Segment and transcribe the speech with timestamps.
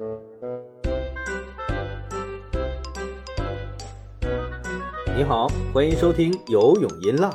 [0.00, 0.06] 你
[5.24, 7.30] 好，欢迎收听游泳音浪，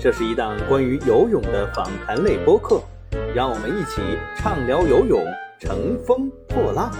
[0.00, 2.80] 这是一档关于游泳的访谈类播客，
[3.34, 4.00] 让我们一起
[4.36, 5.26] 畅聊游泳，
[5.58, 6.92] 乘风破浪。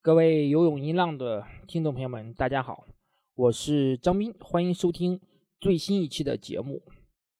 [0.00, 2.86] 各位游泳音浪的听众朋友们，大家好，
[3.34, 5.20] 我是张斌，欢迎收听
[5.60, 6.80] 最新一期的节目。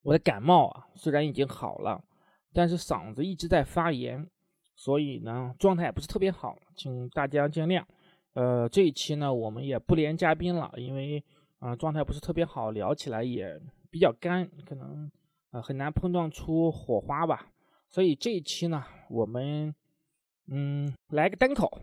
[0.05, 2.05] 我的感冒啊，虽然已经好了，
[2.53, 4.31] 但是嗓子一直在发炎。
[4.77, 7.85] 所以呢，状态也不是特别好，请大家见谅。
[8.33, 11.23] 呃，这一期呢，我们也不连嘉宾了，因为
[11.61, 15.09] 啊，状态不是特别好，聊起来也比较干，可能
[15.53, 17.53] 呃很难碰撞出火花吧。
[17.89, 19.73] 所以这一期呢，我们
[20.49, 21.81] 嗯来个单口。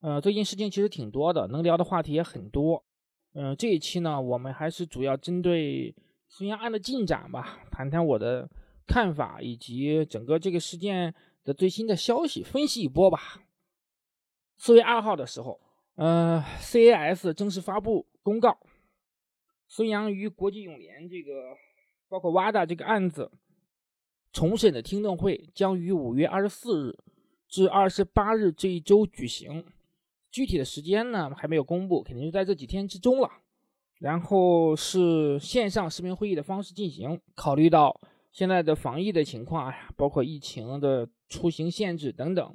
[0.00, 2.84] 呃，最近事情其实挺多的，能聊的话题也很多。
[3.32, 5.94] 嗯，这一期呢，我们还是主要针对
[6.28, 8.48] 孙杨案的进展吧，谈谈我的
[8.86, 11.14] 看法以及整个这个事件。
[11.44, 13.42] 的最新的消息分析一波吧。
[14.58, 15.58] 四月二号的时候，
[15.94, 18.58] 呃，CAS 正式发布公告，
[19.66, 21.56] 孙杨与国际泳联这个
[22.06, 23.32] 包括 WADA 这个案子
[24.30, 26.98] 重审的听证会将于五月二十四日
[27.48, 29.64] 至二十八日这一周举行，
[30.30, 33.30] 具体的时间呢还没有公布，肯定就在这几天之中了。
[33.98, 38.00] 然后是线上视频会议的方式进行，考虑到
[38.32, 41.08] 现在的防疫的情况呀，包括疫情的。
[41.30, 42.54] 出行限制等等，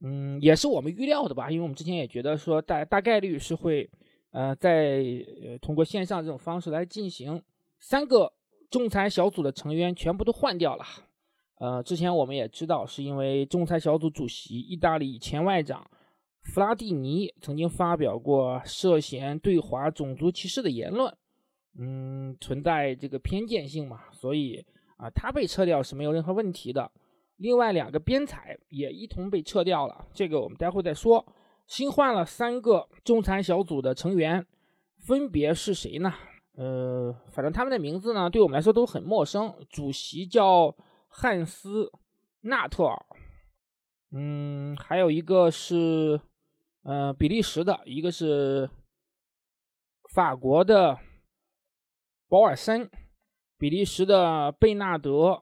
[0.00, 3.86] 嗯，也是我们预料的吧，因为我们之前也觉得说大大概率是会，
[4.30, 5.04] 呃，在
[5.44, 7.42] 呃通过线上这种方式来进行。
[7.80, 8.32] 三个
[8.70, 10.84] 仲裁小组的成员全部都换掉了，
[11.58, 15.86] 呃，之前我们也知道是因为仲裁小组主席意大利前外长
[16.42, 21.14] 弗拉蒂尼曾经发表过涉嫌对华种族歧视的言论，
[21.78, 24.64] 嗯，存在这个偏见性嘛，所以
[24.96, 26.90] 啊，他被撤掉是没有任何问题的。
[27.36, 31.24] 另外两个编采也一同被撤掉了，这个我们待会再说。
[31.66, 34.44] 新换了三个仲裁小组的成员，
[34.96, 36.12] 分别是谁呢？
[36.56, 39.54] 呃，反正他们的名字呢，对我们来说都很陌生。
[39.68, 40.74] 主席叫
[41.06, 41.84] 汉斯·
[42.40, 43.06] 纳特尔，
[44.12, 46.20] 嗯，还有一个是
[46.82, 48.68] 呃比利时的，一个是
[50.14, 50.98] 法国的
[52.28, 52.90] 保尔森，
[53.58, 55.40] 比利时的贝纳德。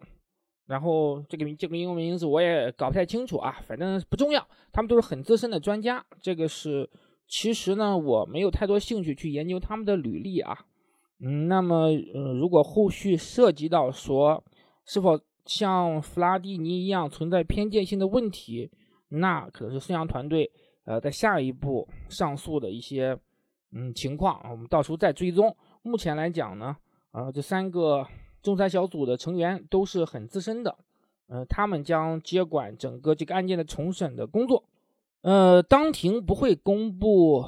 [0.66, 4.44] 然后这个名这个英文名字我也搞不太清楚啊，反正不重要。
[4.72, 6.04] 他们都是很资深的专家。
[6.20, 6.90] 这个是
[7.28, 10.66] 其实呢，我没有太多兴趣去研究他们的履历啊。
[11.20, 14.42] 嗯，那么呃，如果后续涉及到说
[14.84, 18.68] 是否像弗拉蒂尼一样存在偏见性的问题，
[19.10, 20.50] 那可能是孙杨团队
[20.86, 23.14] 呃在下一步上诉的一些
[23.72, 25.54] 嗯情况，我们到时候再追踪。
[25.82, 26.74] 目前来讲呢，
[27.10, 28.06] 呃，这三个。
[28.42, 30.78] 仲裁小组的成员都是很资深的，
[31.26, 34.62] 呃，他们将接管整个这个案件的重审的工作。
[35.22, 37.44] 呃，当庭不会公布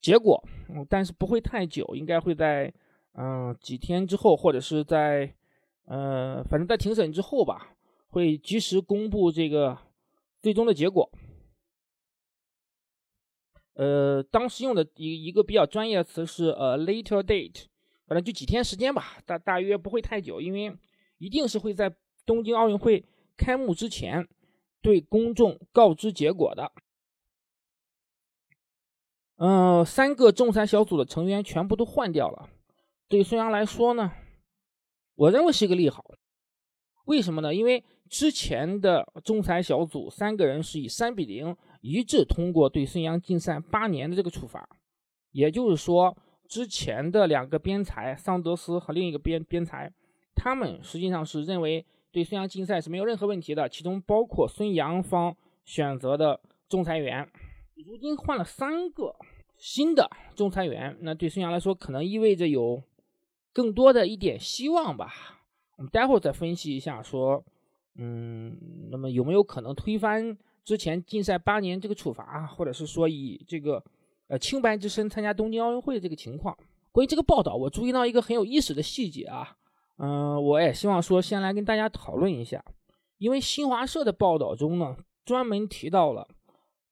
[0.00, 0.42] 结果，
[0.88, 2.72] 但是不会太久，应该会在
[3.14, 5.32] 嗯几天之后，或者是在
[5.84, 7.76] 呃，反正在庭审之后吧，
[8.08, 9.78] 会及时公布这个
[10.40, 11.08] 最终的结果。
[13.82, 17.64] 呃，当时用的一一个比较专业的词是呃 later date。
[18.06, 20.76] 反正就几天时间吧，大大约不会太久，因为
[21.16, 21.92] 一定是会在
[22.26, 23.04] 东京奥运会
[23.36, 24.28] 开幕之前
[24.82, 26.70] 对公众告知结果的。
[29.36, 32.50] 嗯，三个仲裁小组的成员全部都换掉了，
[33.08, 34.12] 对孙杨来说呢，
[35.14, 36.04] 我认为是一个利好。
[37.06, 37.54] 为什么呢？
[37.54, 37.82] 因为
[38.12, 44.68] 之前的仲裁小组三个人是以三比零一致通过对孙杨禁赛八年的这个处罚，
[45.30, 46.14] 也就是说。
[46.48, 49.90] 之前的两个边裁桑德斯和另一个边边裁，
[50.34, 55.34] 他们实际上是认为对孙杨禁赛是没有任何问题的，其中包括孙杨方
[55.64, 57.26] 选择的仲裁员。
[57.86, 59.16] 如今换了三个
[59.56, 62.82] 新的仲裁员，那对孙杨来说可能意味着有
[63.54, 65.40] 更多的一点希望吧。
[65.78, 67.42] 我们待会儿再分析一下，说，
[67.96, 68.56] 嗯，
[68.90, 73.82] 那么有没有可能推翻之前禁赛八年这个处罚，或者是说以这个。
[74.28, 76.56] 呃，清白之身参加东京奥运会的这个情况，
[76.90, 79.58] 关于这个报道，我注意到一个很有意思的细节啊，
[79.98, 82.64] 嗯，我也希望说先来跟大家讨论一下，
[83.18, 86.26] 因为新华社的报道中呢，专门提到了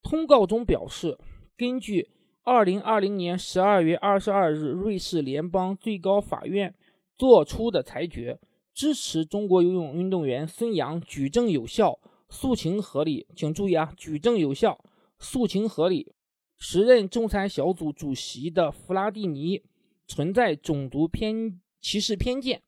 [0.03, 1.17] 通告中表示，
[1.56, 2.11] 根据
[2.43, 6.75] 二零二零年十二月二十二日瑞士联邦最高法院
[7.17, 8.38] 作出的裁决，
[8.72, 14.82] 支持中国游泳运动员孙杨举证有效，诉请合理，请注意啊，举证有效，
[15.19, 16.12] 诉请合理。
[16.56, 19.62] 时任仲裁小组主席的弗拉蒂尼
[20.06, 22.62] 存在种族偏歧视偏见，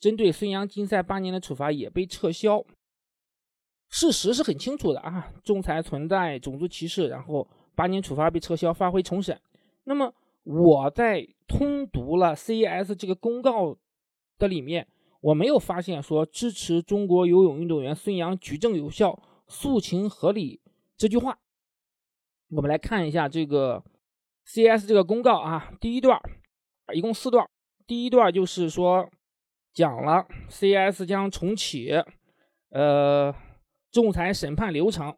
[0.00, 2.64] 针对孙杨禁赛八年的处罚也被撤销。
[3.88, 9.40] 事实是很清楚的啊，仲裁存在种族歧视，然后八年处罚被撤销，发回重审。
[9.84, 10.12] 那么
[10.42, 13.78] 我在通读了 CES 这个公告
[14.38, 14.88] 的里面，
[15.26, 20.60] 我没有发现说支持中国游泳运动员孙杨举证有效、诉请合理
[20.96, 21.38] 这句话。
[22.50, 23.82] 我们来看一下这个
[24.44, 26.20] CS 这个公告啊，第一段
[26.94, 27.44] 一共四段，
[27.88, 29.10] 第一段就是说
[29.72, 31.90] 讲了 CS 将重启，
[32.70, 33.34] 呃。
[33.92, 35.16] 仲裁审判流程，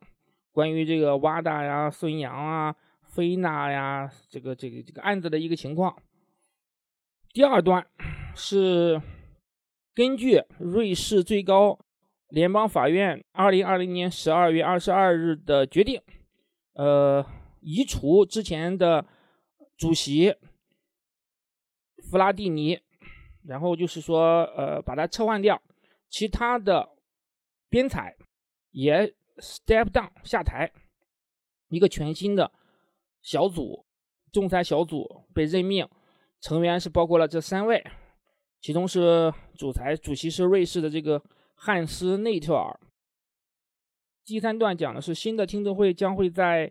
[0.53, 6.01] 关于这个瓦达呀、孙杨啊、菲娜呀，这个这个这个案子的一个情况。
[7.33, 7.85] 第二段
[8.37, 9.03] 是
[9.99, 11.77] 根据瑞士最高
[12.29, 16.01] 联邦法院二零二零年十二月二十二日的决定，
[16.75, 17.27] 呃，
[17.63, 19.05] 移除之前的
[19.77, 20.37] 主席
[22.09, 22.79] 弗拉蒂尼，
[23.43, 25.61] 然后就是说，呃，把他撤换掉，
[26.09, 26.91] 其他的
[27.69, 28.15] 编采。
[28.71, 30.71] 也 step down 下台，
[31.71, 32.53] 一个全新的
[33.21, 33.85] 小组
[34.31, 35.89] 仲裁小组被任命，
[36.41, 37.85] 成员是包括了这三位，
[38.61, 41.23] 其中是主裁主席是瑞士的这个
[41.55, 42.79] 汉斯内特尔。
[44.25, 46.71] 第三段讲的是新的听证会将会在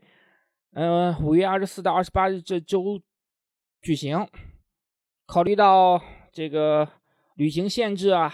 [0.74, 3.02] 嗯五月二十四到二十八日这周
[3.82, 4.28] 举行，
[5.26, 6.02] 考虑到
[6.32, 6.88] 这个
[7.36, 8.34] 旅行限制啊。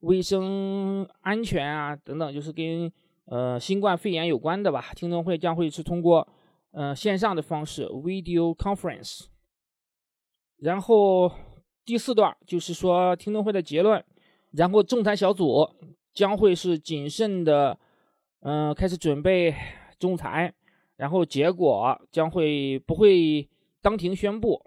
[0.00, 2.92] 卫生安全啊，等等，就是跟
[3.26, 4.90] 呃新冠肺炎有关的吧。
[4.96, 6.26] 听证会将会是通过
[6.72, 9.26] 呃线上的方式 （video conference）。
[10.56, 11.30] 然后
[11.84, 14.02] 第四段就是说听证会的结论，
[14.52, 15.68] 然后仲裁小组
[16.12, 17.78] 将会是谨慎的，
[18.40, 19.54] 嗯，开始准备
[19.98, 20.52] 仲裁，
[20.96, 23.48] 然后结果将会不会
[23.80, 24.64] 当庭宣布，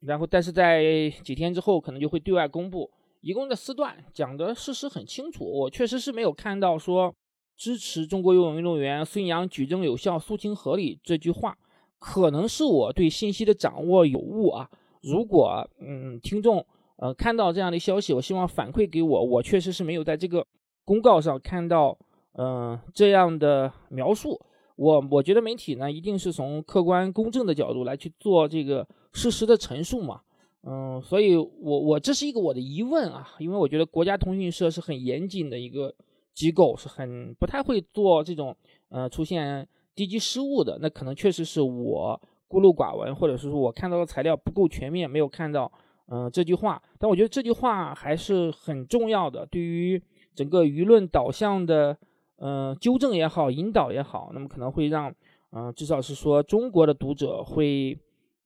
[0.00, 2.90] 然后但是在几天之后可能就会对外公布。
[3.20, 7.14] 一共的四段讲的事实很清楚，我确实是没有看到说
[7.56, 11.56] 支持中国游泳运动员孙杨举证有效、诉请合理这句话，
[11.98, 14.70] 可能是我对信息的掌握有误啊。
[15.06, 16.64] 如果嗯听众
[16.98, 20.46] 呃看到这样的消息，我希望反馈给我，我确实是没有在这个
[20.84, 21.96] 公告上看到
[22.38, 24.40] 嗯这样的描述。
[24.76, 30.20] 我我觉得媒体呢一定是从客观公正的角度来去做这个事实的陈述嘛。
[30.68, 35.94] 嗯，所以，我我这是一个我的疑问啊，因为我觉得国家通讯社是很严谨的一个
[36.34, 38.56] 机构，是很不太会做这种
[38.88, 40.76] 呃出现低级失误的。
[40.82, 45.70] 那可能确实是我孤陋寡闻，或者是说我看到的材料不够全面，没有看到
[46.08, 46.82] 嗯这句话。
[46.98, 50.02] 但我觉得这句话还是很重要的，对于
[50.34, 51.96] 整个舆论导向的
[52.38, 55.14] 嗯纠正也好，引导也好，那么可能会让
[55.50, 57.98] 嗯至少是说中国的读者会。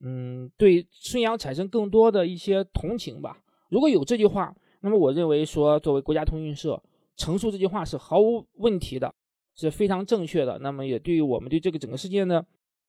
[0.02, 3.36] 嗯，对孙杨产生更多的一些同情吧。
[3.68, 4.50] 如果有这句话，
[4.80, 6.82] 那么我认为说，作为国家通讯社
[7.18, 9.14] 陈述这句话是毫无问题的，
[9.54, 10.58] 是非常正确的。
[10.60, 12.42] 那么也对于我们对这个整个事件的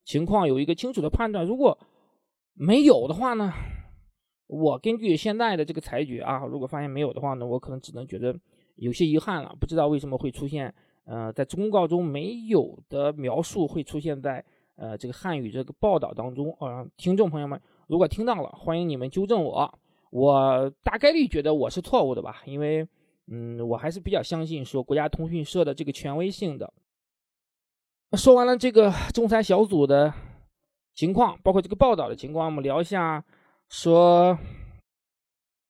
[0.04, 1.46] 情况有一个清楚的判断。
[1.46, 1.78] 如果
[2.54, 3.52] 没有的话呢，
[4.48, 8.36] 我根据现在的这个裁决啊，如果发现没有的话呢，我可能只能觉得
[8.76, 9.56] 有些遗憾了。
[9.60, 10.74] 不知道为什么会出现，
[11.06, 14.44] 呃，在公告中没有的描述会出现在。
[14.78, 19.80] 呃，这个汉语这个报道当中啊，听众朋友们，如果听到了，欢迎你们纠正我。
[20.10, 22.88] 我大概率觉得我是错误的吧，因为，
[23.28, 26.74] 嗯，我还是比较相信说国家通讯社的这个权威性的。
[28.18, 30.14] 说完了这个仲裁小组的
[30.94, 33.24] 情况，包括这个报道的情况，我们聊一下，
[33.70, 34.38] 说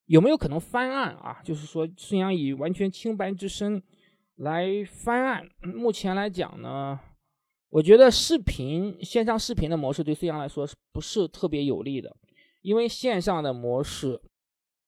[0.05, 1.39] 有没有可能翻案啊？
[1.43, 3.81] 就是说孙杨以完全清白之身
[4.35, 5.47] 来翻案。
[5.61, 6.99] 目前来讲呢？
[7.69, 12.15] 我觉得视频线上视频的模式对孙杨来说是不是特别有利的？
[12.61, 14.19] 因为线上的模式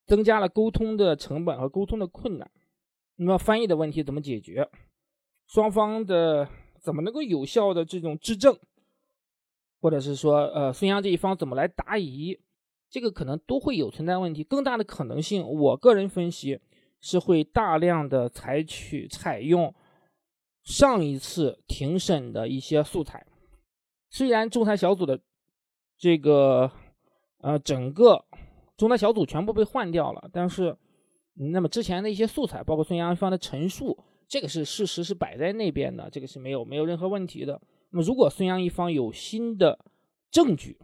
[0.05, 2.51] 增加了沟通的成本和沟通的困难。
[3.15, 4.67] 那么翻译的问题怎么解决？
[5.47, 6.49] 双方的
[6.83, 8.55] 怎么能够有效的这种质证？
[9.81, 12.39] 或者是说，呃，孙杨这一方怎么来答疑？
[12.89, 14.43] 这个可能都会有存在问题。
[14.43, 16.59] 更大的可能性，我个人分析
[17.01, 19.73] 是会大量的采取采用。
[20.63, 23.27] 上一次庭审的一些素材，
[24.09, 25.19] 虽然仲裁小组的
[25.97, 26.71] 这个
[27.39, 28.23] 呃整个
[28.77, 30.77] 仲裁小组全部被换掉了，但是
[31.33, 37.61] 那么之前的一些素材，包括孙杨一方的陈述，这个是事实是摆在那边的，这个是没有没有任何问题的。
[37.91, 39.77] 那么如果孙杨一方有新的
[40.31, 40.75] 证据，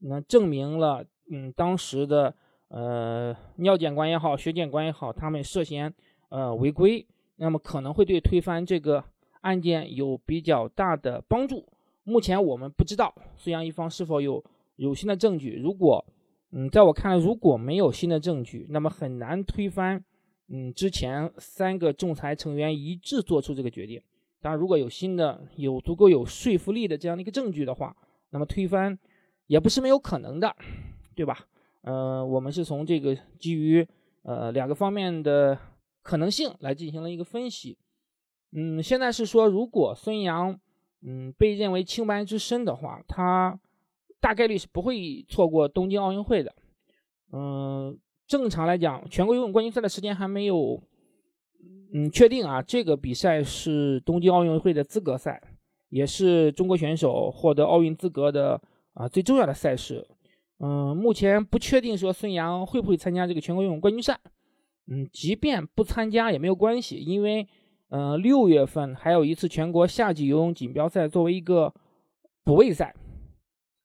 [0.00, 2.34] 那证明了嗯当时的
[2.68, 5.94] 呃尿检官也好，血检官也好，他们涉嫌
[6.28, 9.02] 呃违规，那么可能会对推翻这个。
[9.40, 11.66] 案件有比较大的帮助。
[12.04, 14.44] 目前我们不知道孙杨一方是否有
[14.76, 15.54] 有新的证据。
[15.54, 16.04] 如果
[16.52, 20.04] 嗯，在我看来，如果没有新的证据，那么很难推翻
[20.50, 24.02] 嗯之前三个仲裁成员一致做出这个决定。
[24.42, 27.94] 当然，如果有新的、有足够有说服力的这样的一个证据的话，
[28.30, 28.98] 那么推翻
[29.46, 30.56] 也不是没有可能的，
[31.14, 31.46] 对吧？
[31.82, 33.86] 呃，我们是从这个基于
[34.22, 35.58] 呃两个方面的
[36.02, 37.76] 可能性来进行了一个分析。
[38.52, 40.58] 嗯，现在是说，如果孙杨
[41.02, 43.60] 嗯被认为清白之身的话，他
[44.20, 46.54] 大概率是不会错过东京奥运会的。
[47.32, 47.98] 嗯，
[48.30, 50.80] 正常来讲，全国游泳冠军赛的时间还没有
[51.92, 52.62] 嗯确定啊。
[52.62, 55.42] 这个比赛是东京奥运会的资格赛，
[55.88, 58.62] 也是中国选手获得奥运资格的
[58.94, 60.06] 啊最重要的赛事。
[60.60, 64.20] 嗯，目前不确定说孙杨会不会参加这个全国游泳冠军赛。
[64.86, 67.48] 嗯，即便不参加也没有关系，因为，
[67.88, 71.74] 嗯，六月份还有一次全国夏季游泳锦标赛作为一个
[72.44, 72.94] 补位赛。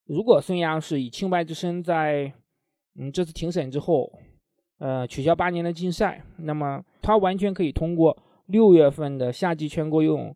[0.05, 2.31] 如果孙杨是以清白之身在，
[2.99, 4.11] 嗯，这次庭审之后，
[4.79, 8.17] 呃，取消八年的禁赛，那么他完全可以通过
[8.48, 10.36] 六月份的夏季全国游泳，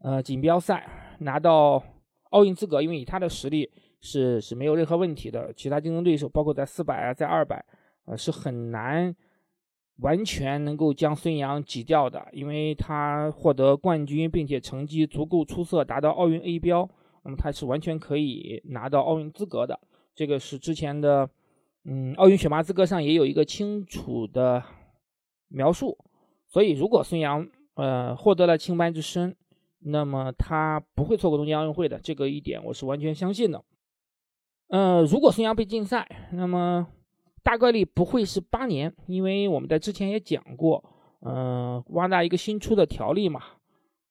[0.00, 1.82] 呃，锦标赛拿到
[2.30, 3.70] 奥运资格，因为以他的实力。
[4.04, 7.64] 是是没有任何问题的，其他竞争对手包括在四百啊，在二百，
[8.04, 9.14] 呃，是很难
[9.98, 16.90] 完全能够将孙杨挤掉的，因为他获得冠军，并且成绩足够出色，达到奥运 A 标，
[17.22, 19.78] 那么他是完全可以拿到奥运资格的。
[20.16, 21.30] 这个是之前的，
[21.84, 24.62] 嗯，奥运选拔资格上也有一个清楚的
[25.48, 25.98] 描述。
[26.46, 29.34] 所以，如果孙杨呃获得了清白之身，
[29.80, 33.64] 那么他不会错过东京奥运会的，这个一点我是完全相信的。
[34.68, 36.86] 呃，如果孙杨被禁赛，那么
[37.42, 40.84] 大概率不会是八年，因为我们在之前也讲过，
[41.22, 43.40] 嗯，挖大一个新出的条例嘛，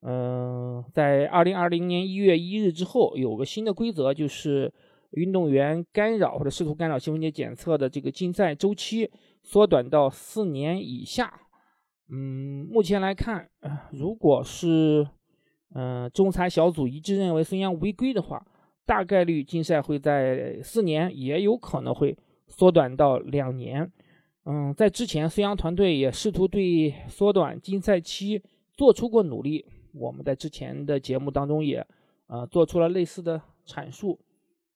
[0.02, 4.74] 嗯，在二零二零年一月一日之后，有个新的规则，就是
[5.12, 9.10] 运动员干扰或者试图干扰兴奋剂检测的这个禁赛周期
[9.42, 11.34] 缩短到四年以下。
[12.10, 13.50] 嗯，目前来看，
[13.92, 15.08] 如果是
[15.74, 18.46] 嗯仲裁小组一致认为孙杨违规的话。
[18.84, 23.90] 大概率禁赛会在四年，也有可能会缩短到两年。
[24.44, 28.42] 嗯，在之前，孙杨团队也试图对缩短禁赛期
[28.74, 29.66] 做出过努力。
[29.94, 31.86] 我们在之前的节目当中也
[32.28, 34.20] 呃做出了类似的阐述。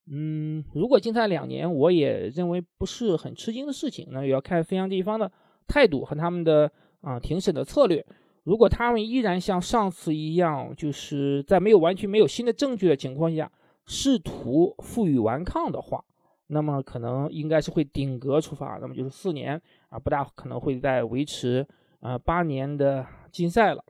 [0.08, 4.08] 嗯，如果禁赛两年，我也认为不是很吃惊的事情。
[4.12, 5.32] 那也要看孙杨这一方的
[5.68, 6.72] 态度和他们的
[7.02, 8.06] 啊庭审的策略。
[8.44, 13.52] 如果他们依然像上次一样，就是在没有完全没有新的证据的情况下。
[13.88, 16.04] 试图负隅顽抗的话，
[16.48, 21.68] 那么可能应该是会顶格处罚，那么就是四年啊，不大可能会再维持
[22.00, 23.86] 啊八年的禁赛了。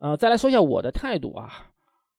[0.00, 1.69] 呃，再来说一下我的态度啊，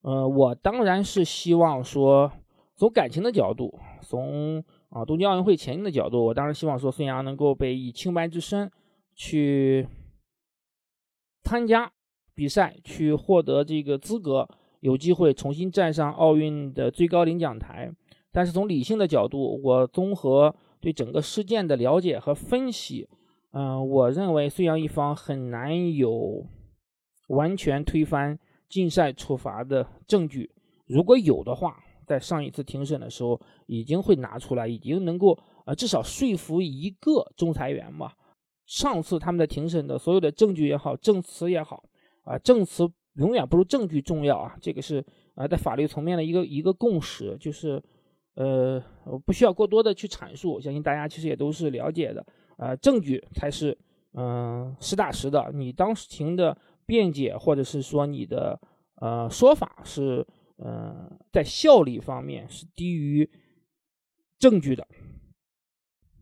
[0.02, 2.32] 呃，我当然是希望说，
[2.76, 8.72] 从感情的角度，从啊东京奥运会前景的角度，我当然希望说孙杨能够被以清白之身
[9.16, 9.88] 去
[11.44, 11.92] 参加
[12.34, 14.48] 比赛，去获得这个资格。
[14.80, 17.94] 有机会重新站上奥运的最高领奖台，
[18.32, 23.08] 但是从理性的角度，我综合对整个事件的了解和分析，
[23.52, 26.44] 嗯，我认为孙杨一方很难有
[27.28, 28.40] 完全推翻
[28.72, 30.50] 禁赛处罚的证据。
[30.88, 38.14] 如果有的话，在上一次庭审的时候已经会拿出来，已经能够呃至少说服一个仲裁员嘛。
[38.66, 41.84] 上次他们的庭审的所有的证据也好，证词也好，
[42.24, 42.90] 啊，证词。
[43.16, 44.56] 永远不如证据重要啊！
[44.62, 47.84] 这个是啊，在法律层面的一个一个共识，就是
[48.36, 52.26] 呃，我不需要过多的去阐述，相信大家其实也都是了解的
[52.56, 52.74] 啊。
[52.78, 53.78] 证据才是
[54.14, 58.60] 嗯实打实的，你当庭的辩解或者是说你的
[58.96, 60.26] 呃说法是
[60.58, 63.30] 呃在效力方面是低于
[64.38, 64.88] 证据的。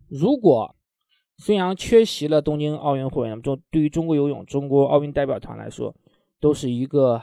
[0.08, 0.76] 如果
[1.38, 5.96] 孙杨缺席了东京奥运会，那么中对于中国游泳、中国奥运代表团来说，
[6.40, 7.22] 都是一个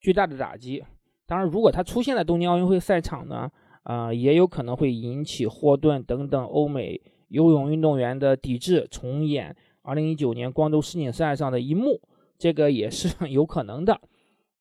[0.00, 0.82] 巨大的打击。
[1.26, 3.50] 当然，如果他出现在东京奥运会赛场呢，
[3.82, 12.00] 啊，也有可能会引起霍顿等等欧美游泳运动员的抵制，重演2019年光州世锦赛上的一幕，
[12.38, 14.00] 这个也是 有可能的。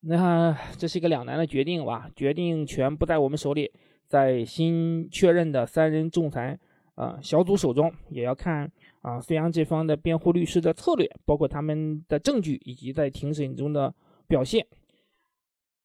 [0.02, 2.10] 那这是一个两难的决定吧？
[2.16, 3.72] 决定权不在我们手里，
[4.08, 6.60] 在新确认的三人仲裁
[6.96, 8.72] 啊小组手中，也要看。
[9.02, 13.94] 啊，孙杨这方的辩护律师的策略，包括他们的证据以及在庭审中的
[14.28, 14.66] 表现，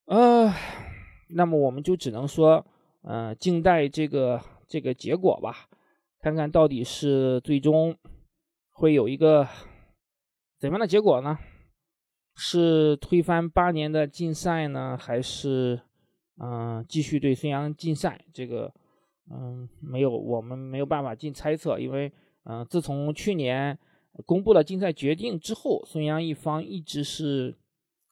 [0.05, 0.49] 呃，
[1.27, 2.65] 那么我们就只能说，
[3.01, 5.67] 呃，静待这个这个结果吧，
[6.21, 7.93] 看看到底是最终
[8.71, 9.45] 会有一个
[10.57, 11.37] 怎样的结果呢？
[12.41, 15.77] 是推翻八年的禁赛呢，还是
[16.41, 18.17] 嗯继续对孙杨禁赛？
[18.33, 18.73] 这个
[19.29, 22.09] 嗯，没有，我们没有办法进猜测，因为
[22.45, 23.77] 嗯，自从去年
[24.25, 27.53] 公布了竞赛决定之后，孙杨一方一直是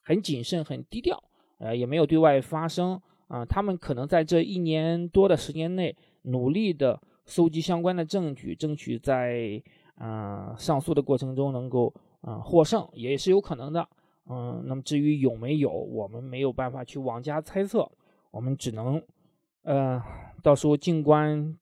[0.02, 1.24] 很谨慎、很低调，
[1.58, 3.42] 呃，也没有对外发声啊。
[3.46, 9.62] 他们可能在这一年多的时间内，努力的搜集相关的证据，争取在
[9.96, 11.94] 嗯上诉的过程中能够
[12.24, 13.88] 嗯获胜，也是有可能的。
[14.30, 17.90] 嗯，那么至于有没有，我们没有办法去妄加猜测，
[18.30, 19.02] 我们只能，
[19.62, 20.02] 呃，
[20.42, 21.56] 到时候静观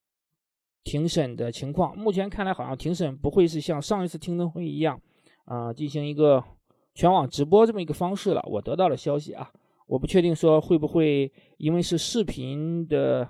[0.82, 1.96] 庭审的情况。
[1.96, 5.00] 目前看来，好像庭审不会是像上一次听证会一样，
[5.44, 6.42] 啊，进行一个
[6.92, 8.42] 全网直播这么一个方式了。
[8.50, 9.48] 我得到了消息啊，
[9.86, 13.28] 我不确定说会不会因为是视频的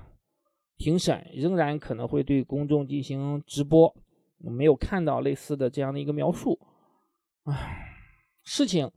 [0.78, 3.94] 庭审，仍然可能会对公众进行直播。
[4.38, 6.58] 我没有看到类似的这样的一个描述，
[7.44, 7.86] 唉，
[8.42, 8.90] 事情。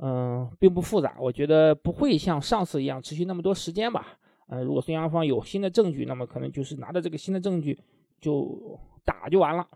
[0.00, 4.18] 嗯，并不复杂，我觉得不会像上次一样持续那么多时间吧。
[4.46, 7.76] 呃，如果孙杨方有新的证据，那么可能就是拿着这个新的证据
[8.20, 9.66] 就打就完了，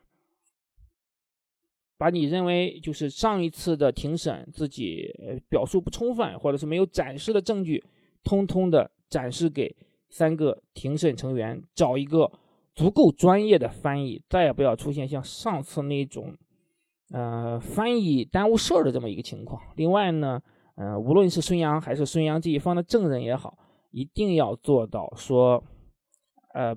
[1.98, 5.12] 把你认为就是上一次的庭审自己
[5.48, 7.84] 表述不充分或者是没有展示的证据，
[8.22, 9.74] 通通的展示给
[10.08, 12.30] 三个庭审成员，找一个
[12.76, 16.38] 足够专业的翻译，再也不要出现像上次那种。
[17.12, 19.62] 呃，翻译耽误事儿的这么一个情况。
[19.76, 20.42] 另外呢，
[20.76, 23.58] 呃，无论是孙杨还是孙杨这一方的证人也好，
[23.90, 25.62] 一定要做到说，
[26.54, 26.74] 呃，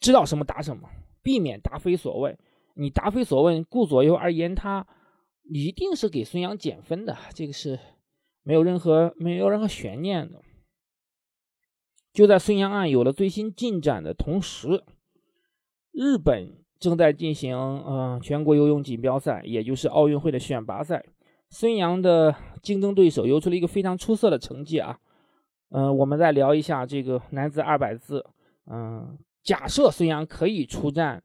[0.00, 0.88] 知道什么答什么，
[1.22, 2.38] 避免答非所问。
[2.76, 4.86] 你答非所问，顾左右而言他，
[5.42, 7.78] 一定是给孙杨减分的，这个是
[8.42, 10.40] 没有任何没有任何悬念的。
[12.10, 14.82] 就在孙杨案有了最新进展的同时，
[15.92, 16.64] 日本。
[16.78, 21.04] 正在进行，嗯，全国游泳锦标赛，也就是奥运会的选拔赛。
[21.48, 24.98] 孙杨的竞争对手游出了一个非常出色的成绩啊，
[25.70, 28.26] 嗯，我们再聊一下这个男子二百字，
[28.66, 31.22] 嗯，假设孙杨可以出战，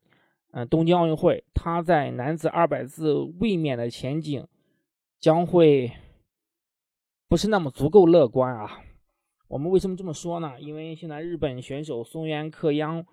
[0.51, 4.47] 嗯，东京奥运会，他在男子二百字卫冕的前景
[5.19, 5.91] 将会
[7.27, 8.79] 不是那么足够乐观啊。
[9.49, 10.53] 我们为什么这么说呢？
[10.61, 13.05] 因为现在日本选手松原克央。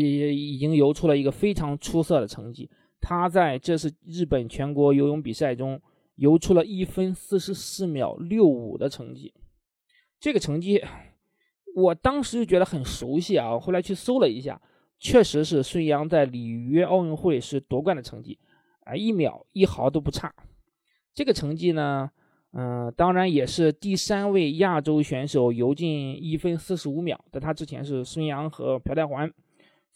[0.00, 2.68] 也已经游出了一个非常出色的成绩。
[3.00, 5.80] 他在这次日本全国游泳比赛中
[6.16, 9.32] 游出了一分四十四秒六五的成绩。
[10.18, 10.82] 这个成绩，
[11.76, 13.58] 我当时就觉得很熟悉啊。
[13.58, 14.60] 后来去搜了一下，
[14.98, 18.38] 确实是孙杨在里约奥运会时夺冠的成绩
[18.84, 20.34] 啊，一秒一毫都不差。
[21.12, 22.10] 这个成绩呢，
[22.52, 29.32] 嗯，当然也是第三位亚洲选手游进一分四十五秒，在他之前是孙杨和朴泰桓。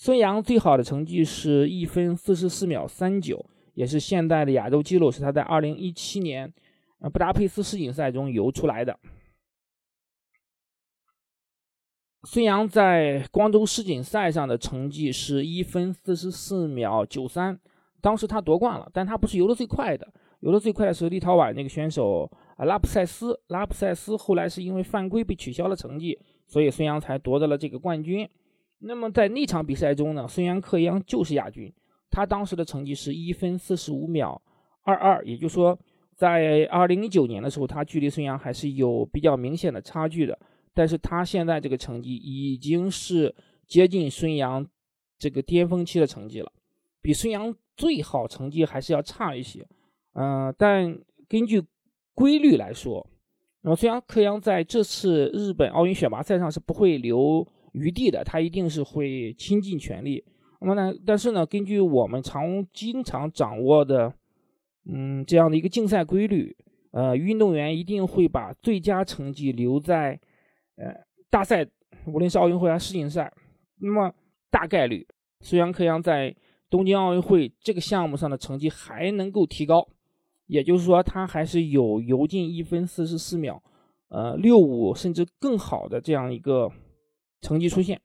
[0.01, 6.55] 孙杨最好的成绩是一分四十四秒三九，也是现代的亚洲纪录，是他在二零一七年
[7.13, 8.97] 布达佩斯世锦赛中游出来的。
[12.23, 17.59] 孙杨在光州世锦赛上的成绩是一分四十四秒九三，
[18.01, 20.07] 当时他夺冠了，但他不是游的最快的，
[20.39, 28.29] 游的最快的是立陶宛那个选手啊拉普塞斯，拉普塞斯后来是因为犯规被取消了成绩，所以孙杨才夺得了这个冠军。
[28.81, 31.73] 那么在那场比赛中呢，孙杨克央就是亚军，
[32.11, 34.41] 他当时的成绩是一分四十五秒
[34.83, 35.77] 二二，也就是说，
[36.15, 40.39] 在二零一九年的时候，他距离孙杨还是有比较明显的差距的。
[40.73, 43.35] 但是他现在这个成绩已经是
[43.67, 44.65] 接近孙杨
[45.19, 46.53] 这个巅峰期的成绩了，
[47.03, 49.67] 比孙杨最好成绩还是要差一些。
[50.13, 50.97] 嗯，但
[51.29, 51.61] 根据
[52.15, 53.05] 规律来说，
[53.63, 57.45] 那么孙杨克央在这次日本奥运选拔赛上是不会留。
[57.73, 60.25] 余地的，他一定是会倾尽全力。
[60.61, 60.93] 那么呢？
[61.07, 64.13] 但是呢，根据我们常经常掌握的，
[64.87, 66.57] 嗯，这样的一个竞赛规律，
[66.91, 70.19] 呃，运动员一定会把最佳成绩留在，
[70.75, 70.93] 呃，
[71.31, 71.65] 大赛，
[72.07, 73.33] 无论是奥运会还是世锦赛。
[73.81, 74.13] 那么
[74.51, 75.07] 大概率，
[75.41, 76.35] 孙杨、柯阳在
[76.69, 79.87] 东京奥运会这个项目上的成绩还能够提高，
[80.47, 83.63] 也就是说，他还是有游进一分四十四秒，
[84.09, 86.69] 呃，六五甚至更好的这样一个。
[87.41, 88.01] 成绩出现，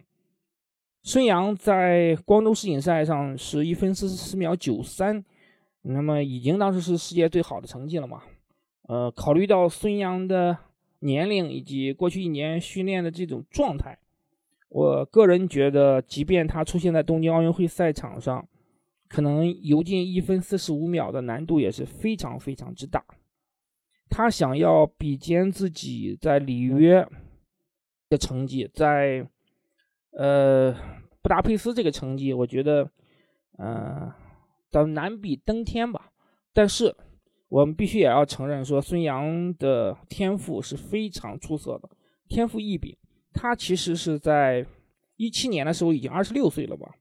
[1.01, 5.25] 孙杨在光州世锦赛上是一分四十四秒九三，
[5.81, 8.21] 那么已经当时是世界最好的成绩了嘛？
[8.83, 10.55] 呃，考虑到孙杨的
[10.99, 13.97] 年龄以及过去一年训练的这种状态，
[14.69, 18.47] 我个人觉得，即便他出现在东京奥运会赛场上，
[19.07, 23.03] 可能游进一分四十五秒的难度也是非常非常之大。
[24.09, 27.07] 他想要比肩自己在里约。
[28.13, 29.27] 的成绩在，
[30.11, 30.71] 呃，
[31.23, 32.87] 布达佩斯这个成绩，我觉得，
[33.57, 34.11] 嗯，
[34.69, 36.11] 叫难比登天吧。
[36.53, 36.95] 但是
[37.49, 41.89] 我们必须也要承认，说孙杨的天赋是非常出色的，
[42.27, 42.95] 天赋异禀。
[43.33, 44.63] 他其实是在
[45.15, 46.93] 一七年的时候已经二十六岁了吧？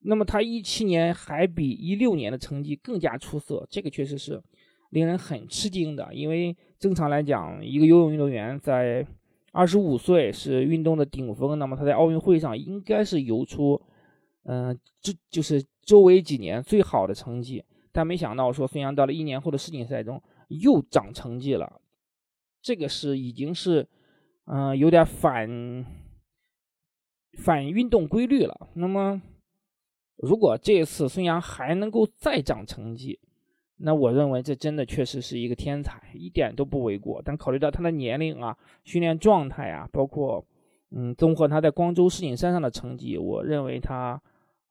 [0.00, 4.42] 那么他一七年还比一六年的成绩更加出色，这个确实是
[4.90, 6.12] 令人很吃惊的。
[6.12, 9.06] 因为正常来讲，一个游泳运动员在
[9.52, 13.80] 二十五岁是运动的顶峰，那么他在奥运会上应该是游出，
[14.44, 17.64] 嗯，这就是周围几年最好的成绩。
[17.90, 21.80] 但没想到说孙杨到了一年后的世锦赛中又涨成绩了，
[22.62, 23.88] 这个是已经是，
[24.44, 25.84] 嗯，有点反
[27.38, 28.68] 反运动规律了。
[28.74, 29.20] 那么，
[30.16, 33.18] 如果这次孙杨还能够再涨成绩，
[33.80, 37.22] 那我认为这真的确实是一个天才，一点都不为过。
[37.24, 40.44] 但考虑到他的年龄啊、训练状态啊，包括
[40.90, 44.20] 嗯，综合他在光州世锦赛上的成绩，我认为他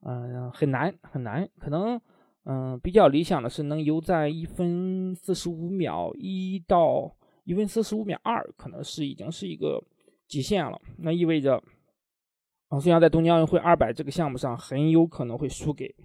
[0.02, 1.48] 嗯很难很难。
[1.60, 2.00] 可能
[2.44, 9.82] 嗯比较理想的是能游在一分四十五秒一到一分四十五秒二，可能是已经是一个
[10.28, 10.82] 极限了。
[10.98, 11.64] 那意味着
[12.68, 15.96] 啊，孙杨在东京奥运会二百这个项目上很有可能会输给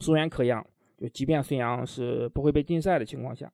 [0.00, 0.66] 苏元可样。
[0.98, 3.52] 就即便孙杨是不会被禁赛的情况下，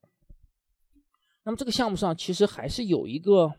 [1.43, 3.53] 那么这个项目上其实还是有一个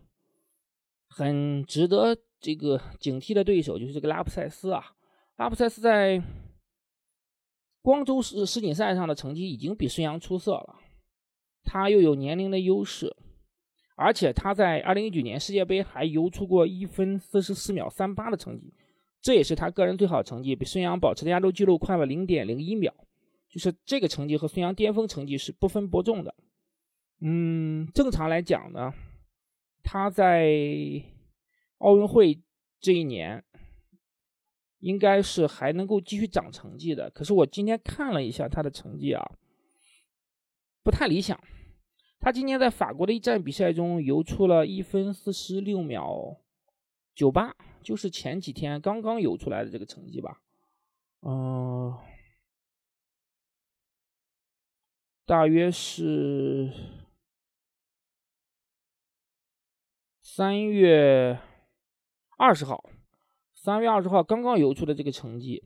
[1.07, 4.95] 很值得这个警惕的对手，就是这个拉普塞斯啊。
[5.37, 6.23] 拉普塞斯在
[7.83, 10.77] 光州世世锦赛上的成绩已经比孙杨出色了，
[11.63, 13.15] 他又有年龄的优势，
[13.97, 18.73] 而且他在二零一九年世界杯还游出过一分四十四秒三八的成绩，
[19.21, 22.95] 这也是他个人最好成绩，比孙杨保持的亚洲纪录快了零点零一秒。
[23.55, 26.35] 就是这个成绩和孙杨巅峰成绩是不分伯仲的。
[27.21, 28.93] 嗯，正常来讲呢，
[29.85, 30.51] 他在
[31.79, 32.43] 奥运会
[32.81, 33.45] 这一年
[34.81, 37.09] 应该是还能够继续涨成绩的。
[37.11, 39.23] 可是我今天看了一下他的成绩啊，
[40.83, 41.41] 不太理想。
[42.19, 46.41] 他今年在法国的一站比赛中游出了一分四十六秒
[47.15, 50.41] 九八，就是前几天刚刚游出来的这个成绩吧。
[51.23, 51.97] 嗯。
[55.27, 56.71] 大约是
[60.21, 61.41] 三月
[62.37, 62.85] 二十号，
[63.55, 65.65] 三月二十号刚刚游出的这个成绩，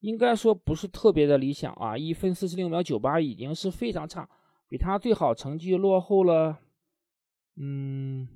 [0.00, 4.28] 应该说不是特别的理想啊，一分四十六秒九八已经是非常差，
[4.66, 6.58] 比他最好成绩落后了，
[7.54, 8.26] 嗯，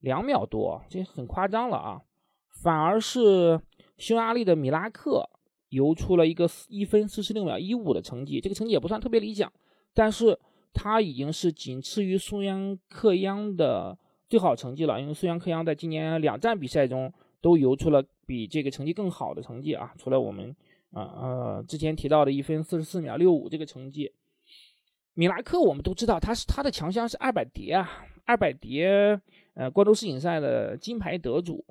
[0.00, 2.02] 两秒多，这很夸张了啊，
[2.62, 3.58] 反而是
[3.96, 5.30] 匈牙利的米拉克。
[5.70, 9.52] 游出了一个一分四十六秒一五的成绩，这个成绩也不算特别理想，
[9.92, 10.38] 但是
[10.72, 13.98] 他已经是仅次于苏央克央的
[14.28, 15.00] 最好成绩了。
[15.00, 20.54] 因为苏央克央在今年两站比赛中都游出了比这个成绩更好的成绩啊，除了我们
[20.92, 24.12] 啊呃之前提到的一分四十四秒六五这个成绩。
[25.14, 27.90] 米拉克我们都知道他是他的强项是二百蝶啊，
[28.24, 29.20] 二百蝶
[29.54, 31.64] 呃光州世锦赛的金牌得主，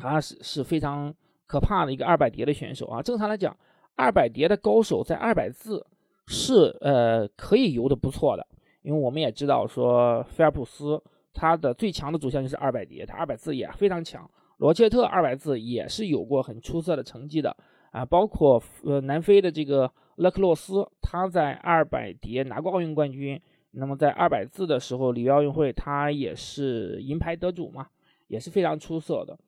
[0.00, 1.14] 他是是非常。
[1.52, 3.02] 可怕的一个二百蝶的选手啊！
[3.02, 3.54] 正常来讲，
[3.94, 5.86] 二百蝶的高手在二百字
[6.26, 8.46] 是呃可以游的不错的，
[8.80, 10.98] 因为我们也知道说菲尔普斯
[11.34, 14.26] 他的最强的主项就是二百蝶，他二百字也非常强。
[14.56, 17.54] 罗切特二百字也是有过很出色的成绩的
[17.90, 23.38] 啊，包括呃南非的这个勒克洛斯，他在二百蝶拿过奥运冠军。
[23.72, 27.88] 那么在二百字的时候，里约奥运会他也是银牌得主嘛，
[28.28, 29.38] 也是非常出色的。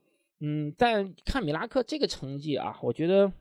[0.47, 3.33] 嗯，但看米拉克这个成绩啊，我觉得，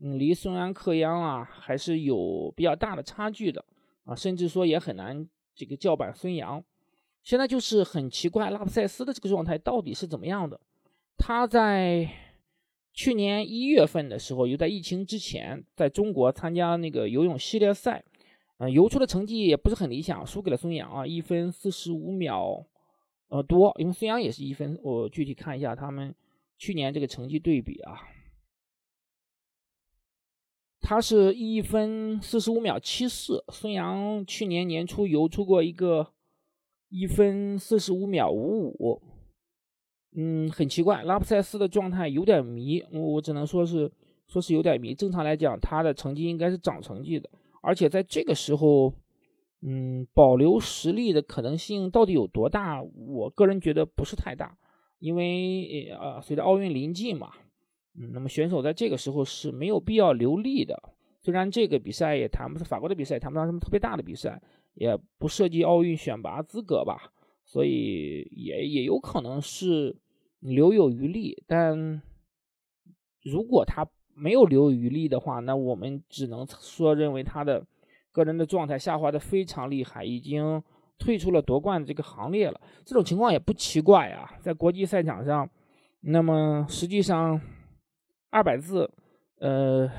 [0.00, 3.64] 嗯，离孙安、克央啊还是有比较大的差距的
[4.02, 6.64] 啊，甚至说也很难这个叫板孙杨。
[7.22, 10.60] 现在就是很奇怪，拉普塞斯的这个状态到底是怎么样的？
[11.16, 12.10] 他在
[12.92, 18.02] 去年一月份的时候，又在疫情之前，在中国参加那个游泳系列赛，
[18.58, 22.66] 嗯，游出的成绩也不是很理想，输给了孙杨啊，一分四十五秒，
[23.28, 26.12] 呃多，因为孙杨也是一分，我具体看一下他们。
[26.62, 27.98] 去年这个成绩对比啊，
[30.78, 33.44] 他是一分四十五秒七四。
[33.48, 36.12] 孙杨去年年初游出过一个
[36.88, 39.02] 一分四十五秒五五，
[40.16, 43.90] 嗯，很奇怪，拉普塞斯的状态有点迷，我只能说是
[44.28, 44.94] 说是有点迷。
[44.94, 47.28] 正常来讲，他的成绩应该是涨成绩的，
[47.60, 48.94] 而且在这个时候，
[49.62, 52.80] 嗯，保留实力的可能性到底有多大？
[52.80, 54.56] 我个人觉得不是太大。
[55.02, 57.32] 因为呃，随着奥运临近嘛，
[57.98, 60.80] 嗯，那么选手在这个时候是没有必要留力的。
[61.20, 64.40] 虽然这个比赛也谈不上法国的比赛，谈不上什么特别大的比赛，
[64.74, 67.12] 也不涉及奥运选拔资格吧，
[67.44, 69.96] 所以也也有可能是
[70.38, 71.42] 留有余力。
[71.48, 72.00] 但
[73.24, 73.84] 如果他
[74.14, 77.66] 没有留余力的话，那我们只能说认为他的
[78.12, 80.62] 个人的状态下滑的非常厉害，已经。
[81.02, 84.30] 退出了夺冠这个行列了，这种情况也不奇怪啊。
[84.40, 85.48] 在国际赛场上，
[86.02, 87.40] 那么实际上，
[88.30, 88.88] 二百字，
[89.40, 89.90] 呃，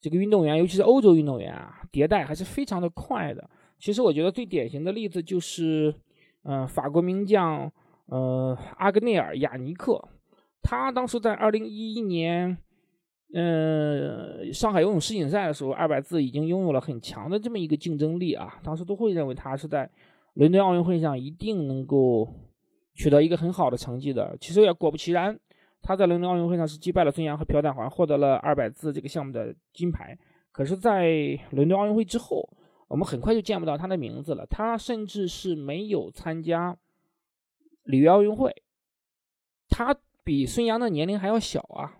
[0.00, 3.48] 这个运动员，尤其是欧洲运动员啊，迭代还是非常的快的。
[3.78, 5.94] 其实我觉得最典型的例子就是，
[6.42, 7.70] 嗯，法国名将，
[8.06, 10.08] 呃，阿格内尔·雅尼克，
[10.60, 12.58] 他当时在二零一一年，
[13.32, 19.90] 呃，上海游泳世锦赛的时候，二百字已经拥有了很强的这么一个竞争力啊，当时都会认为他是在
[20.34, 22.28] 伦敦奥运会上一定能够。
[22.94, 25.38] 取得一个很好的成绩的，其实也果不其然，
[25.80, 30.18] 他在伦敦奥运会上是击败了孙杨和朴赞桓，获得了二百字这个项目的金牌。
[30.50, 32.50] 可是，在伦敦奥运会之后，
[32.88, 34.44] 我们很快就见不到他的名字了。
[34.46, 36.76] 他甚至是没有参加
[37.84, 38.52] 里约奥运会。
[39.68, 41.97] 他比孙杨的年龄还要小啊。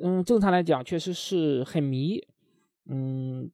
[0.00, 2.24] 嗯，正常来讲，确实是很迷。
[2.86, 3.50] 嗯，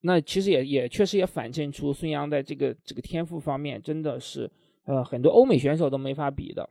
[0.00, 4.50] 那其实也也确实也反衬出孙杨在这个这个天赋方面真的是。
[4.84, 6.66] 呃，很多欧美选手都没法比的。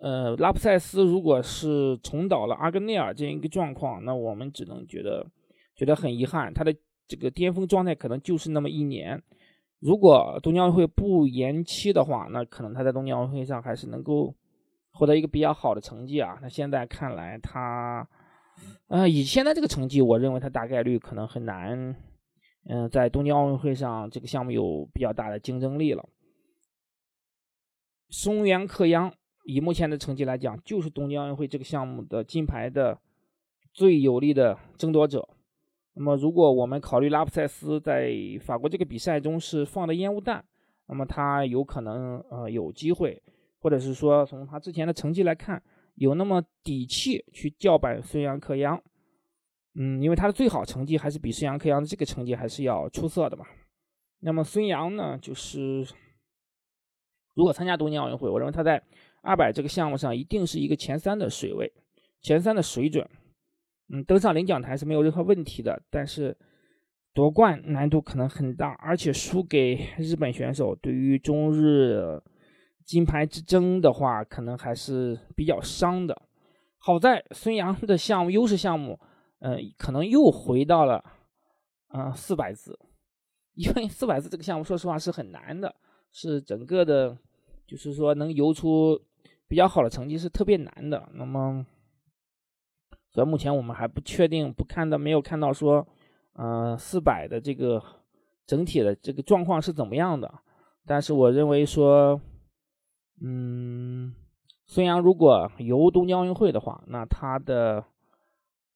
[0.00, 5.26] 呃，拉普塞斯如果是重蹈了阿根内尔这样一个状况，那我们只能觉得
[5.74, 6.72] 觉得很遗憾，他的
[7.08, 9.20] 这个巅峰状态可能就是那么一年。
[9.80, 14.32] 如果东京奥运会不延期的话，那可能他在东京奥运会上还是能够
[14.96, 16.38] 获得一个比较好的成绩啊。
[16.40, 18.08] 那现在看来，他
[18.88, 21.94] 呃以现在这个成绩，我认为他大概率可能很难，
[22.68, 26.08] 嗯，在东京奥运会上这个项目有比较大的竞争力了。
[28.08, 29.12] 松原克央
[29.44, 32.98] 以目前的成绩来讲，就是东京奥运会这个项目的金牌的
[33.74, 35.28] 最有力的争夺者。
[35.98, 40.44] 那么，如果我们考虑拉普塞斯在法国这个比赛中是放的烟雾弹，
[40.88, 43.22] 那么他有可能呃有机会，
[43.66, 45.60] 或者是说从他之前的成绩来看，
[45.96, 48.80] 有那么底气去叫板孙杨克央。
[49.74, 53.44] 嗯，因为他的最好成绩还是比孙杨克央的这个成绩还是要出色的嘛。
[54.20, 55.84] 那么孙杨呢，就是。
[57.34, 58.80] 如果参加东京奥运会，我认为他在
[59.20, 61.72] 二百这个项目上一定是一个前三的水位，
[62.22, 63.04] 前三的水准，
[63.92, 65.82] 嗯，登上领奖台是没有任何问题的。
[65.90, 66.38] 但是
[67.12, 72.22] 夺冠难度可能很大，而且输给日本选手，对于中日
[72.86, 76.22] 金牌之争的话，可能还是比较伤的。
[76.78, 78.98] 好在孙杨的项目优势项目，
[79.40, 81.04] 嗯，可能又回到了
[81.88, 82.78] 嗯四百字，
[83.52, 85.74] 因为四百字这个项目说实话是很难的，
[86.10, 87.18] 是整个的。
[87.68, 88.96] 就是说，能游出
[89.48, 91.08] 比较好的成绩是特别难的。
[91.14, 91.66] 那么，
[93.10, 95.84] 所以目前我们还不确定，不看到没有看到说，
[96.34, 97.82] 嗯，四百的这个
[98.46, 100.32] 整体的这个状况是怎么样的。
[100.86, 102.20] 但是我认为说，
[103.20, 104.14] 嗯，
[104.66, 107.84] 孙杨如果游东京奥运会的话，那他的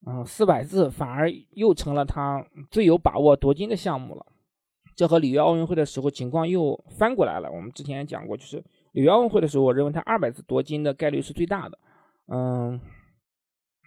[0.06, 4.26] 嗯四百字反而又成了他最有把握夺金的项目了。
[4.96, 7.50] 这和里约奥运会的时候情况又翻过来了。
[7.50, 8.62] 我们之前也讲过，就是。
[8.92, 11.78] 里约奥运会的时候，我认为他二百字夺金的概率是最大的。
[12.26, 12.80] 嗯，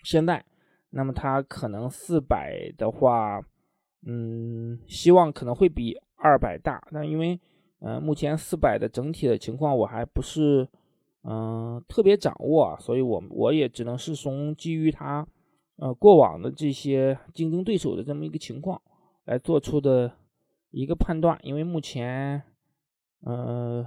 [0.05, 0.45] 现在，
[0.91, 3.41] 那么他可能四百的话，
[4.07, 6.81] 嗯，希望可能会比二百大。
[6.89, 7.37] 但因为，
[7.83, 10.67] 嗯，目前四百的整体的情况我还不是，
[11.23, 15.27] 嗯，特别掌握，所以我我也只能是从基于他，
[15.75, 18.81] 呃，过往的这些竞争对手的这么一个情况
[19.25, 20.11] 来做出的
[20.71, 21.37] 一个判断。
[21.43, 22.41] 因为目前，
[23.25, 23.85] 嗯。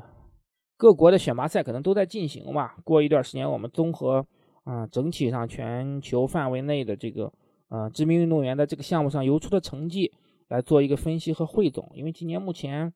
[0.78, 2.76] 各国的选拔赛可能都在进行吧。
[2.84, 4.26] 过一段时间，我们综合
[4.64, 7.32] 啊整体上全球范围内的这个
[7.70, 10.12] 呃知名运动员的这个项目上游出的成绩
[10.48, 11.90] 来做一个分析和汇总。
[11.94, 12.92] 因为今年目前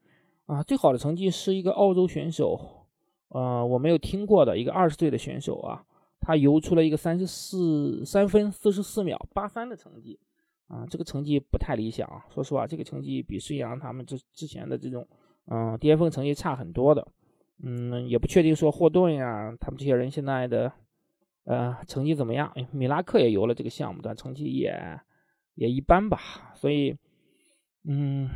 [0.51, 2.61] 啊最好的成绩是一个澳洲选手，
[3.29, 5.85] 呃我没有听过的一个二十岁的选手啊，
[6.21, 10.19] 他游出了一个三十四三分四十四秒八三的成绩
[10.67, 12.09] 啊，这个成绩不太理想。
[12.35, 15.07] 说实话，这个成绩比孙杨他们之之前的这种
[15.47, 17.07] 嗯巅峰成绩差很多的。
[17.63, 20.73] 嗯，也不确定说霍顿呀，他们这些人现在的
[21.45, 22.53] 呃成绩怎么样？
[22.73, 24.99] 米拉克也游了这个项目，但成绩也
[25.55, 26.19] 也一般吧。
[26.55, 26.97] 所以，
[27.85, 28.29] 嗯，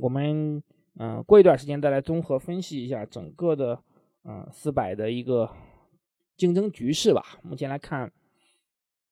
[0.00, 0.60] 我们
[0.98, 3.82] 嗯过一段时间再来综合分析一下整个的
[4.24, 5.50] 嗯四百的一个
[6.36, 7.22] 竞争局势吧。
[7.42, 8.12] 目前来看，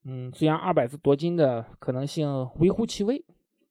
[0.05, 3.25] 嗯，虽然二百字夺金的可能性微乎其微，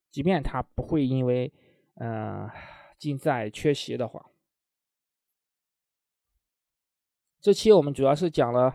[0.10, 1.52] 即便他不会因为
[1.96, 2.50] 嗯
[2.98, 4.26] 竞赛缺席的话。
[7.40, 8.72] 这期我们主要是讲了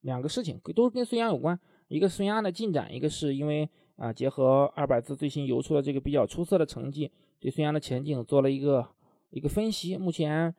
[0.00, 1.58] 两个事情，都跟孙杨有关。
[1.86, 8.86] 一个孙杨的进展，一个是因为啊，结合二百字最新游出的这个比较出色的成绩，对孙杨的前景做了一个
[9.30, 9.96] 一个分析。
[9.96, 10.54] 目前，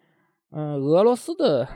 [0.52, 1.68] 嗯，俄罗斯的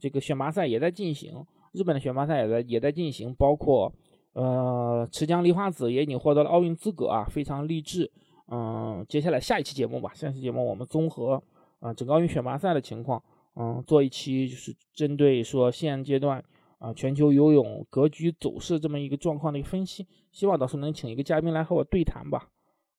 [0.00, 3.92] 这个选拔赛也在进行，日本的选拔赛也在也在进行，包括
[4.32, 8.10] 呃，池江梨花子也已经获得了奥运资格啊，非常励志。
[8.50, 11.42] 嗯，接下来下一期节目吧，下一期节目我们综合
[11.80, 13.22] 啊整个奥运选拔赛的情况。
[13.56, 16.42] 嗯，做一期就是针对说现阶段
[16.78, 22.48] 啊全球游泳格局走势这么一个状况的一个分析，希望到时候能请一个嘉宾来和我对谈吧。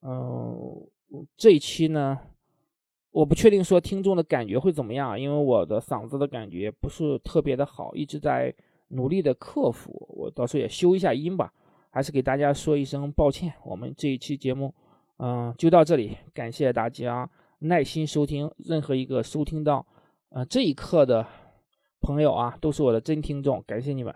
[0.01, 0.85] 嗯，
[1.37, 2.19] 这一期呢，
[3.11, 8.53] 我不确定说听众的感觉会怎么样，因为我的嗓子的感觉不是特别的好，一直在
[8.89, 11.53] 努力的克服，我到时候也修一下音吧。
[11.91, 14.71] 还是给大家说一声抱歉，我们这一期节目，
[15.17, 18.49] 嗯，就到这里，感谢大家耐心收听。
[18.57, 19.83] 任何一个收听到，
[20.29, 21.25] 呃，这一刻的
[21.99, 24.13] 朋友啊，都是我的真听众，感谢你们。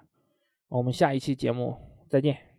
[0.70, 1.76] 我们下一期节目
[2.08, 2.53] 再见。